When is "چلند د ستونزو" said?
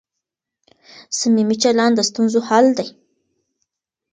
1.63-2.39